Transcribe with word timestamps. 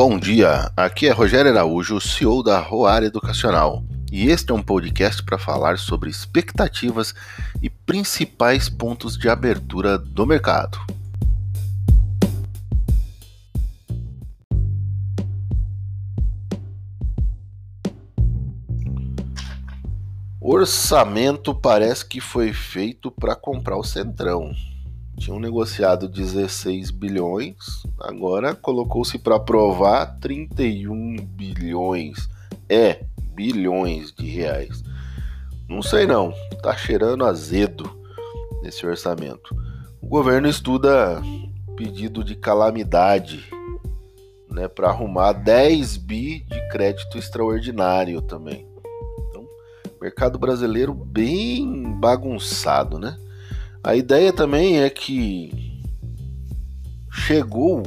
Bom 0.00 0.16
dia, 0.16 0.70
aqui 0.76 1.08
é 1.08 1.10
Rogério 1.10 1.50
Araújo, 1.50 2.00
CEO 2.00 2.40
da 2.40 2.60
Roar 2.60 3.02
Educacional, 3.02 3.82
e 4.12 4.28
este 4.28 4.52
é 4.52 4.54
um 4.54 4.62
podcast 4.62 5.20
para 5.24 5.36
falar 5.36 5.76
sobre 5.76 6.08
expectativas 6.08 7.12
e 7.60 7.68
principais 7.68 8.68
pontos 8.68 9.18
de 9.18 9.28
abertura 9.28 9.98
do 9.98 10.24
mercado. 10.24 10.78
Orçamento 20.40 21.52
parece 21.52 22.06
que 22.06 22.20
foi 22.20 22.52
feito 22.52 23.10
para 23.10 23.34
comprar 23.34 23.76
o 23.76 23.82
Centrão 23.82 24.52
tinham 25.18 25.40
negociado 25.40 26.08
16 26.08 26.90
bilhões, 26.90 27.56
agora 28.00 28.54
colocou-se 28.54 29.18
para 29.18 29.36
aprovar 29.36 30.18
31 30.20 31.16
bilhões. 31.16 32.28
É, 32.68 33.04
bilhões 33.34 34.12
de 34.12 34.26
reais. 34.26 34.82
Não 35.68 35.82
sei 35.82 36.06
não, 36.06 36.32
tá 36.62 36.76
cheirando 36.76 37.24
azedo 37.24 37.90
nesse 38.62 38.86
orçamento. 38.86 39.54
O 40.00 40.06
governo 40.06 40.48
estuda 40.48 41.20
pedido 41.76 42.24
de 42.24 42.34
calamidade, 42.34 43.48
né, 44.50 44.66
para 44.66 44.88
arrumar 44.88 45.32
10 45.32 45.96
bi 45.98 46.40
de 46.40 46.68
crédito 46.68 47.18
extraordinário 47.18 48.20
também. 48.22 48.66
Então, 49.28 49.46
mercado 50.00 50.38
brasileiro 50.38 50.94
bem 50.94 51.92
bagunçado, 52.00 52.98
né? 52.98 53.16
A 53.82 53.94
ideia 53.94 54.32
também 54.32 54.80
é 54.80 54.90
que 54.90 55.80
chegou 57.10 57.82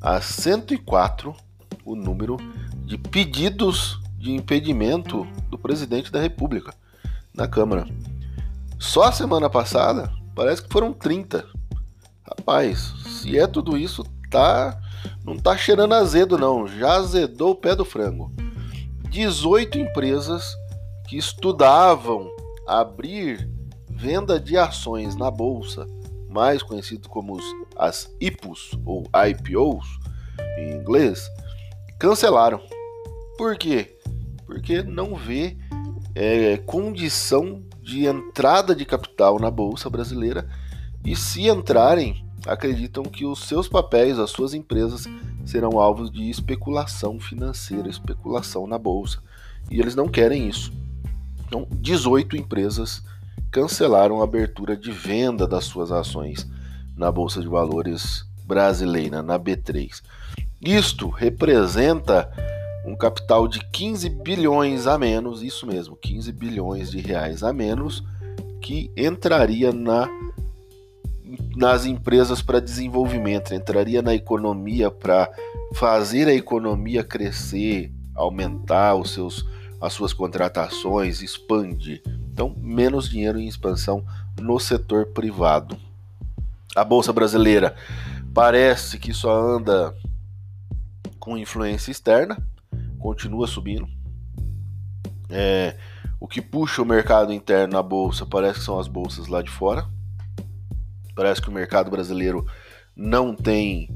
a 0.00 0.20
104 0.20 1.34
o 1.84 1.94
número 1.94 2.36
de 2.84 2.98
pedidos 2.98 4.00
de 4.18 4.32
impedimento 4.32 5.26
do 5.48 5.56
presidente 5.56 6.10
da 6.10 6.20
República 6.20 6.74
na 7.32 7.46
Câmara. 7.46 7.86
Só 8.78 9.04
a 9.04 9.12
semana 9.12 9.48
passada 9.48 10.12
parece 10.34 10.62
que 10.62 10.72
foram 10.72 10.92
30. 10.92 11.44
Rapaz, 12.22 12.92
se 13.06 13.38
é 13.38 13.46
tudo 13.46 13.78
isso, 13.78 14.04
tá 14.30 14.78
não 15.24 15.36
tá 15.36 15.56
cheirando 15.56 15.94
azedo 15.94 16.36
não, 16.36 16.66
já 16.66 16.94
azedou 16.94 17.52
o 17.52 17.56
pé 17.56 17.74
do 17.76 17.84
frango. 17.84 18.32
18 19.10 19.78
empresas 19.78 20.54
que 21.06 21.16
estudavam 21.16 22.28
abrir 22.66 23.48
venda 23.98 24.38
de 24.38 24.56
ações 24.56 25.16
na 25.16 25.28
bolsa, 25.28 25.84
mais 26.30 26.62
conhecido 26.62 27.08
como 27.08 27.36
as 27.76 28.14
IPOs 28.20 28.78
ou 28.84 29.04
IPOs 29.12 29.98
em 30.56 30.76
inglês, 30.76 31.28
cancelaram. 31.98 32.62
Por 33.36 33.58
quê? 33.58 33.98
Porque 34.46 34.84
não 34.84 35.16
vê 35.16 35.56
é, 36.14 36.58
condição 36.58 37.60
de 37.82 38.06
entrada 38.06 38.72
de 38.72 38.84
capital 38.84 39.40
na 39.40 39.50
bolsa 39.50 39.90
brasileira 39.90 40.48
e 41.04 41.16
se 41.16 41.48
entrarem, 41.48 42.24
acreditam 42.46 43.02
que 43.02 43.26
os 43.26 43.48
seus 43.48 43.66
papéis, 43.66 44.16
as 44.16 44.30
suas 44.30 44.54
empresas 44.54 45.06
serão 45.44 45.80
alvos 45.80 46.08
de 46.08 46.30
especulação 46.30 47.18
financeira, 47.18 47.88
especulação 47.88 48.64
na 48.64 48.78
bolsa. 48.78 49.18
E 49.68 49.80
eles 49.80 49.96
não 49.96 50.06
querem 50.06 50.48
isso. 50.48 50.72
Então, 51.46 51.66
18 51.72 52.36
empresas 52.36 53.02
cancelaram 53.50 54.20
a 54.20 54.24
abertura 54.24 54.76
de 54.76 54.90
venda 54.90 55.46
das 55.46 55.64
suas 55.64 55.90
ações 55.90 56.46
na 56.96 57.10
Bolsa 57.10 57.40
de 57.40 57.48
Valores 57.48 58.24
brasileira, 58.44 59.22
na 59.22 59.38
B3. 59.38 60.02
Isto 60.60 61.08
representa 61.08 62.30
um 62.84 62.96
capital 62.96 63.46
de 63.46 63.60
15 63.70 64.08
bilhões 64.08 64.86
a 64.86 64.98
menos, 64.98 65.42
isso 65.42 65.66
mesmo, 65.66 65.94
15 65.94 66.32
bilhões 66.32 66.90
de 66.90 66.98
reais 66.98 67.42
a 67.42 67.52
menos, 67.52 68.02
que 68.60 68.90
entraria 68.96 69.72
na, 69.72 70.08
nas 71.54 71.84
empresas 71.84 72.42
para 72.42 72.60
desenvolvimento, 72.60 73.54
entraria 73.54 74.02
na 74.02 74.14
economia 74.14 74.90
para 74.90 75.30
fazer 75.74 76.26
a 76.26 76.34
economia 76.34 77.04
crescer, 77.04 77.92
aumentar 78.14 78.94
os 78.94 79.12
seus, 79.12 79.46
as 79.80 79.92
suas 79.92 80.12
contratações, 80.12 81.22
expandir. 81.22 82.02
Então, 82.38 82.54
menos 82.56 83.08
dinheiro 83.08 83.40
em 83.40 83.48
expansão 83.48 84.06
no 84.40 84.60
setor 84.60 85.06
privado. 85.06 85.76
A 86.72 86.84
bolsa 86.84 87.12
brasileira 87.12 87.74
parece 88.32 88.96
que 88.96 89.12
só 89.12 89.56
anda 89.56 89.92
com 91.18 91.36
influência 91.36 91.90
externa, 91.90 92.38
continua 92.96 93.48
subindo. 93.48 93.88
É, 95.28 95.76
o 96.20 96.28
que 96.28 96.40
puxa 96.40 96.80
o 96.80 96.86
mercado 96.86 97.32
interno 97.32 97.72
na 97.72 97.82
bolsa 97.82 98.24
parece 98.24 98.60
que 98.60 98.64
são 98.64 98.78
as 98.78 98.86
bolsas 98.86 99.26
lá 99.26 99.42
de 99.42 99.50
fora. 99.50 99.84
Parece 101.16 101.42
que 101.42 101.48
o 101.48 101.52
mercado 101.52 101.90
brasileiro 101.90 102.46
não 102.94 103.34
tem 103.34 103.90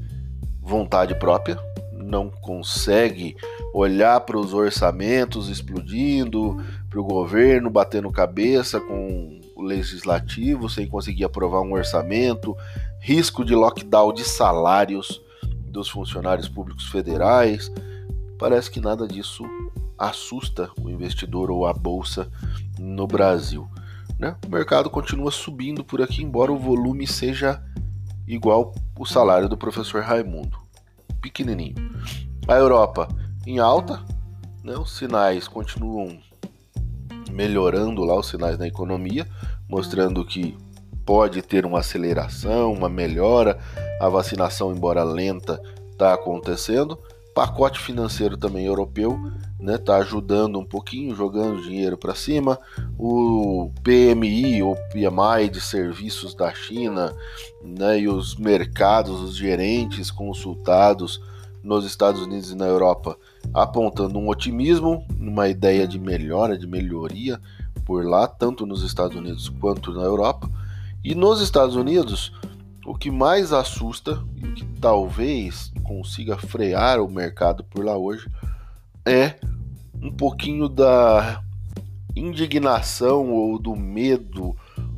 vontade 0.61 1.15
própria, 1.15 1.57
não 1.93 2.29
consegue 2.29 3.37
olhar 3.73 4.19
para 4.21 4.37
os 4.37 4.53
orçamentos 4.53 5.49
explodindo, 5.49 6.63
para 6.89 7.01
o 7.01 7.03
governo 7.03 7.71
batendo 7.71 8.11
cabeça 8.11 8.79
com 8.79 9.41
o 9.55 9.63
legislativo 9.63 10.69
sem 10.69 10.87
conseguir 10.87 11.23
aprovar 11.23 11.61
um 11.61 11.73
orçamento, 11.73 12.55
risco 12.99 13.43
de 13.43 13.55
lockdown 13.55 14.13
de 14.13 14.23
salários 14.23 15.21
dos 15.65 15.89
funcionários 15.89 16.47
públicos 16.47 16.87
federais. 16.87 17.71
Parece 18.37 18.69
que 18.69 18.79
nada 18.79 19.07
disso 19.07 19.43
assusta 19.97 20.69
o 20.79 20.89
investidor 20.89 21.49
ou 21.49 21.65
a 21.65 21.73
bolsa 21.73 22.29
no 22.77 23.07
Brasil. 23.07 23.67
Né? 24.19 24.35
O 24.45 24.51
mercado 24.51 24.89
continua 24.89 25.31
subindo 25.31 25.83
por 25.83 26.01
aqui, 26.01 26.21
embora 26.23 26.51
o 26.51 26.57
volume 26.57 27.07
seja 27.07 27.63
igual 28.27 28.73
o 28.97 29.05
salário 29.05 29.49
do 29.49 29.57
professor 29.57 30.03
Raimundo, 30.03 30.57
pequenininho. 31.19 31.75
A 32.47 32.55
Europa 32.55 33.07
em 33.45 33.59
alta, 33.59 34.01
né? 34.63 34.75
os 34.75 34.97
sinais 34.97 35.47
continuam 35.47 36.17
melhorando 37.31 38.03
lá 38.03 38.15
os 38.15 38.27
sinais 38.27 38.57
na 38.57 38.67
economia, 38.67 39.27
mostrando 39.67 40.23
que 40.25 40.57
pode 41.05 41.41
ter 41.41 41.65
uma 41.65 41.79
aceleração, 41.79 42.71
uma 42.71 42.87
melhora, 42.87 43.59
a 43.99 44.07
vacinação, 44.07 44.71
embora 44.71 45.03
lenta, 45.03 45.61
está 45.91 46.13
acontecendo. 46.13 46.97
Pacote 47.33 47.79
financeiro 47.79 48.37
também 48.37 48.65
europeu 48.65 49.19
está 49.59 49.71
né, 49.71 49.77
tá 49.77 49.95
ajudando 49.97 50.59
um 50.59 50.65
pouquinho, 50.65 51.15
jogando 51.15 51.63
dinheiro 51.63 51.97
para 51.97 52.13
cima. 52.13 52.59
O 52.99 53.71
PMI, 53.81 54.61
ou 54.61 54.75
PMI 54.75 55.49
de 55.49 55.61
serviços 55.61 56.35
da 56.35 56.53
China, 56.53 57.15
né, 57.63 57.99
e 57.99 58.07
os 58.07 58.35
mercados, 58.35 59.21
os 59.21 59.35
gerentes 59.35 60.11
consultados 60.11 61.21
nos 61.63 61.85
Estados 61.85 62.21
Unidos 62.21 62.51
e 62.51 62.55
na 62.55 62.65
Europa, 62.65 63.17
apontando 63.53 64.19
um 64.19 64.27
otimismo, 64.27 65.05
uma 65.17 65.47
ideia 65.47 65.87
de 65.87 65.97
melhora, 65.97 66.57
de 66.57 66.67
melhoria 66.67 67.39
por 67.85 68.05
lá, 68.05 68.27
tanto 68.27 68.65
nos 68.65 68.83
Estados 68.83 69.15
Unidos 69.15 69.47
quanto 69.47 69.93
na 69.93 70.03
Europa. 70.03 70.49
E 71.03 71.15
nos 71.15 71.41
Estados 71.41 71.75
Unidos, 71.75 72.33
o 72.85 72.95
que 72.95 73.09
mais 73.09 73.53
assusta 73.53 74.21
e 74.35 74.45
o 74.45 74.53
que 74.53 74.65
talvez 74.79 75.71
consiga 75.83 76.37
frear 76.37 77.01
o 77.01 77.09
mercado 77.09 77.63
por 77.63 77.85
lá 77.85 77.97
hoje 77.97 78.29
é 79.05 79.35
um 80.01 80.11
pouquinho 80.11 80.67
da 80.67 81.41
indignação 82.15 83.31
ou 83.31 83.57
do 83.57 83.75
medo, 83.75 84.55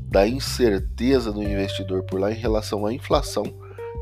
da 0.09 0.27
incerteza 0.27 1.31
do 1.31 1.43
investidor 1.43 2.03
por 2.03 2.19
lá 2.19 2.31
em 2.31 2.35
relação 2.35 2.85
à 2.85 2.94
inflação 2.94 3.45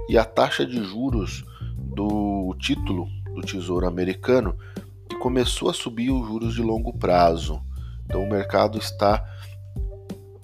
e 0.09 0.17
à 0.17 0.25
taxa 0.25 0.65
de 0.65 0.83
juros 0.83 1.43
do 1.77 2.32
título 2.53 3.07
do 3.33 3.41
Tesouro 3.41 3.87
Americano 3.87 4.55
que 5.09 5.15
começou 5.17 5.69
a 5.69 5.73
subir 5.73 6.11
os 6.11 6.27
juros 6.27 6.53
de 6.53 6.61
longo 6.61 6.97
prazo. 6.97 7.61
Então 8.05 8.23
o 8.23 8.29
mercado 8.29 8.77
está 8.77 9.23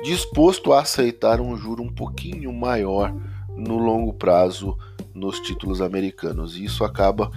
disposto 0.04 0.74
a 0.74 0.82
aceitar 0.82 1.42
um 1.42 1.56
juro 1.58 1.84
um 1.84 1.94
pouquinho 1.94 2.52
maior 2.54 3.14
no 3.56 3.78
longo 3.78 4.14
prazo 4.14 4.78
nos 5.14 5.40
títulos 5.40 5.82
americanos. 5.82 6.56
E 6.56 6.64
isso 6.64 6.84
acaba 6.84 7.30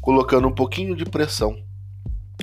colocando 0.00 0.46
um 0.46 0.54
pouquinho 0.54 0.94
de 0.94 1.04
pressão 1.04 1.56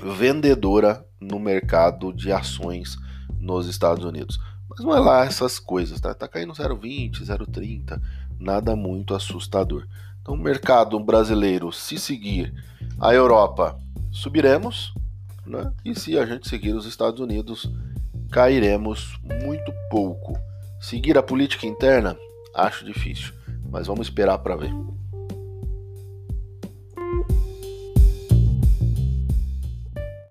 vendedora 0.04 1.06
no 1.20 1.40
mercado 1.40 2.12
de 2.12 2.32
ações 2.32 2.98
nos 3.40 3.68
Estados 3.68 4.04
Unidos. 4.04 4.40
Mas 4.70 4.80
não 4.80 4.96
é 4.96 5.00
lá 5.00 5.26
essas 5.26 5.60
coisas, 5.60 6.00
tá? 6.02 6.14
Tá 6.14 6.28
caindo 6.28 6.54
0,20, 6.54 7.24
0,30, 7.24 8.02
nada 8.40 8.76
muito 8.76 9.14
assustador. 9.14 9.88
Então, 10.24 10.36
o 10.36 10.38
mercado 10.38 10.98
brasileiro, 11.02 11.70
se 11.74 11.98
seguir 11.98 12.54
a 12.98 13.14
Europa, 13.14 13.78
subiremos, 14.10 14.94
né? 15.46 15.70
e 15.84 15.94
se 15.94 16.18
a 16.18 16.26
gente 16.26 16.48
seguir 16.48 16.74
os 16.74 16.86
Estados 16.86 17.20
Unidos, 17.20 17.70
cairemos 18.32 19.20
muito 19.44 19.74
pouco. 19.92 20.40
Seguir 20.80 21.18
a 21.18 21.24
política 21.24 21.68
interna, 21.68 22.18
acho 22.56 22.86
difícil, 22.86 23.34
mas 23.70 23.86
vamos 23.86 24.08
esperar 24.08 24.38
para 24.38 24.56
ver. 24.56 24.72